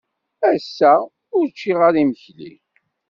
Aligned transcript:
Ass-a, 0.51 0.93
ur 1.37 1.45
ččiɣ 1.51 1.79
ara 1.87 1.99
imekli. 2.03 2.53